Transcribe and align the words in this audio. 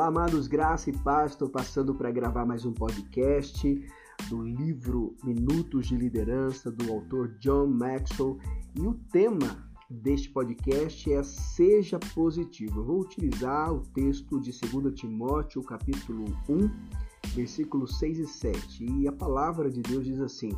Olá, 0.00 0.08
amados, 0.08 0.46
graça 0.46 0.88
e 0.88 0.96
paz. 0.96 1.32
Estou 1.32 1.46
passando 1.46 1.94
para 1.94 2.10
gravar 2.10 2.46
mais 2.46 2.64
um 2.64 2.72
podcast 2.72 3.86
do 4.30 4.42
livro 4.42 5.14
Minutos 5.22 5.88
de 5.88 5.94
Liderança 5.94 6.72
do 6.72 6.90
autor 6.90 7.36
John 7.38 7.66
Maxwell. 7.66 8.38
E 8.74 8.80
o 8.80 8.94
tema 9.12 9.70
deste 9.90 10.30
podcast 10.30 11.12
é 11.12 11.22
Seja 11.22 12.00
Positivo. 12.14 12.80
Eu 12.80 12.84
vou 12.86 13.00
utilizar 13.00 13.74
o 13.74 13.82
texto 13.92 14.40
de 14.40 14.58
2 14.58 14.98
Timóteo, 14.98 15.62
capítulo 15.62 16.24
1, 16.48 16.70
versículos 17.34 17.98
6 17.98 18.20
e 18.20 18.26
7. 18.26 18.86
E 18.86 19.06
a 19.06 19.12
palavra 19.12 19.70
de 19.70 19.82
Deus 19.82 20.06
diz 20.06 20.18
assim: 20.18 20.52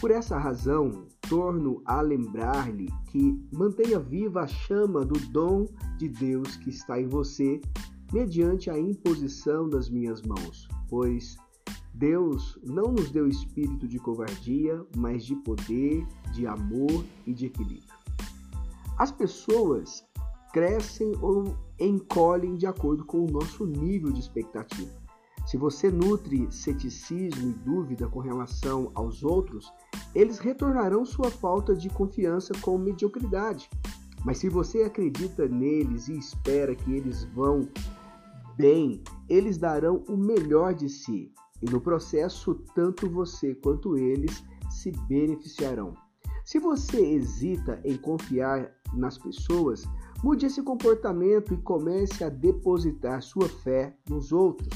Por 0.00 0.12
essa 0.12 0.38
razão, 0.38 1.08
torno 1.22 1.82
a 1.84 2.00
lembrar-lhe 2.00 2.86
que 3.10 3.44
mantenha 3.52 3.98
viva 3.98 4.42
a 4.42 4.46
chama 4.46 5.04
do 5.04 5.18
dom 5.30 5.66
de 5.98 6.08
Deus 6.08 6.54
que 6.58 6.70
está 6.70 7.00
em 7.00 7.08
você 7.08 7.60
mediante 8.12 8.70
a 8.70 8.78
imposição 8.78 9.68
das 9.68 9.88
minhas 9.88 10.22
mãos, 10.22 10.68
pois 10.88 11.36
Deus 11.94 12.58
não 12.64 12.92
nos 12.92 13.10
deu 13.10 13.26
espírito 13.26 13.88
de 13.88 13.98
covardia, 13.98 14.80
mas 14.96 15.24
de 15.24 15.34
poder, 15.36 16.06
de 16.32 16.46
amor 16.46 17.04
e 17.26 17.34
de 17.34 17.46
equilíbrio. 17.46 17.92
As 18.96 19.10
pessoas 19.10 20.04
crescem 20.52 21.12
ou 21.20 21.56
encolhem 21.78 22.56
de 22.56 22.66
acordo 22.66 23.04
com 23.04 23.24
o 23.24 23.30
nosso 23.30 23.66
nível 23.66 24.10
de 24.10 24.20
expectativa. 24.20 24.90
Se 25.46 25.56
você 25.56 25.90
nutre 25.90 26.46
ceticismo 26.50 27.50
e 27.50 27.54
dúvida 27.64 28.06
com 28.06 28.20
relação 28.20 28.90
aos 28.94 29.22
outros, 29.22 29.72
eles 30.14 30.38
retornarão 30.38 31.04
sua 31.04 31.30
falta 31.30 31.74
de 31.74 31.88
confiança 31.88 32.52
com 32.60 32.76
mediocridade. 32.76 33.68
Mas 34.24 34.38
se 34.38 34.48
você 34.48 34.82
acredita 34.82 35.48
neles 35.48 36.08
e 36.08 36.18
espera 36.18 36.74
que 36.74 36.92
eles 36.92 37.24
vão 37.24 37.68
bem, 38.58 39.04
eles 39.28 39.56
darão 39.56 40.04
o 40.08 40.16
melhor 40.16 40.74
de 40.74 40.88
si, 40.88 41.32
e 41.62 41.70
no 41.70 41.80
processo, 41.80 42.56
tanto 42.74 43.08
você 43.08 43.54
quanto 43.54 43.96
eles 43.96 44.42
se 44.68 44.90
beneficiarão. 45.08 45.94
Se 46.44 46.58
você 46.58 47.00
hesita 47.00 47.80
em 47.84 47.96
confiar 47.96 48.72
nas 48.94 49.16
pessoas, 49.16 49.84
mude 50.24 50.46
esse 50.46 50.60
comportamento 50.60 51.54
e 51.54 51.58
comece 51.58 52.24
a 52.24 52.28
depositar 52.28 53.22
sua 53.22 53.48
fé 53.48 53.96
nos 54.08 54.32
outros. 54.32 54.68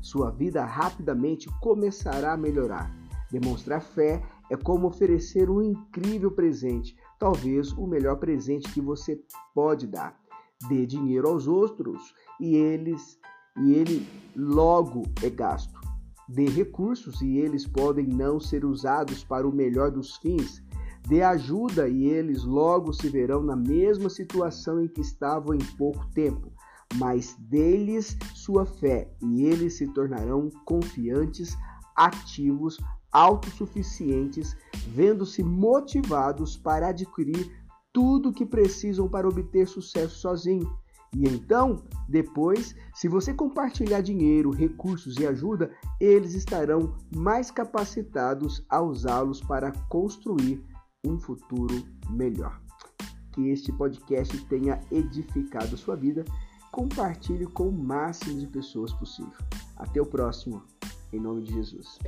Sua 0.00 0.30
vida 0.30 0.64
rapidamente 0.64 1.48
começará 1.60 2.32
a 2.32 2.36
melhorar. 2.36 2.92
Demonstrar 3.30 3.82
fé 3.82 4.22
é 4.50 4.56
como 4.56 4.88
oferecer 4.88 5.48
um 5.48 5.62
incrível 5.62 6.30
presente, 6.30 6.96
talvez 7.18 7.72
o 7.72 7.86
melhor 7.86 8.16
presente 8.16 8.72
que 8.72 8.80
você 8.80 9.20
pode 9.54 9.86
dar. 9.86 10.18
Dê 10.66 10.84
dinheiro 10.86 11.28
aos 11.28 11.46
outros 11.46 12.12
e 12.40 12.56
eles 12.56 13.18
e 13.56 13.72
ele 13.72 14.06
logo 14.36 15.02
é 15.22 15.30
gasto. 15.30 15.78
Dê 16.28 16.46
recursos 16.46 17.20
e 17.22 17.38
eles 17.38 17.66
podem 17.66 18.06
não 18.06 18.40
ser 18.40 18.64
usados 18.64 19.24
para 19.24 19.48
o 19.48 19.54
melhor 19.54 19.90
dos 19.90 20.16
fins. 20.16 20.62
Dê 21.08 21.22
ajuda 21.22 21.88
e 21.88 22.06
eles 22.06 22.44
logo 22.44 22.92
se 22.92 23.08
verão 23.08 23.42
na 23.42 23.56
mesma 23.56 24.10
situação 24.10 24.82
em 24.82 24.88
que 24.88 25.00
estavam 25.00 25.54
em 25.54 25.64
pouco 25.76 26.06
tempo. 26.12 26.52
Mas 26.96 27.36
deles 27.38 28.16
sua 28.34 28.66
fé 28.66 29.10
e 29.22 29.44
eles 29.44 29.74
se 29.74 29.86
tornarão 29.88 30.50
confiantes, 30.64 31.56
ativos, 31.96 32.78
autossuficientes, 33.12 34.56
vendo-se 34.88 35.42
motivados 35.42 36.56
para 36.56 36.88
adquirir 36.88 37.50
tudo 37.98 38.28
o 38.28 38.32
que 38.32 38.46
precisam 38.46 39.08
para 39.08 39.26
obter 39.26 39.66
sucesso 39.66 40.20
sozinho. 40.20 40.72
E 41.12 41.28
então, 41.28 41.82
depois, 42.08 42.76
se 42.94 43.08
você 43.08 43.34
compartilhar 43.34 44.02
dinheiro, 44.02 44.52
recursos 44.52 45.16
e 45.16 45.26
ajuda, 45.26 45.68
eles 46.00 46.32
estarão 46.32 46.94
mais 47.12 47.50
capacitados 47.50 48.64
a 48.68 48.80
usá-los 48.80 49.40
para 49.40 49.72
construir 49.88 50.64
um 51.04 51.18
futuro 51.18 51.74
melhor. 52.08 52.62
Que 53.32 53.48
este 53.48 53.72
podcast 53.72 54.44
tenha 54.44 54.80
edificado 54.92 55.76
sua 55.76 55.96
vida. 55.96 56.24
Compartilhe 56.70 57.46
com 57.46 57.68
o 57.68 57.72
máximo 57.72 58.38
de 58.38 58.46
pessoas 58.46 58.92
possível. 58.92 59.32
Até 59.76 60.00
o 60.00 60.06
próximo, 60.06 60.62
em 61.12 61.18
nome 61.18 61.42
de 61.42 61.52
Jesus. 61.52 61.98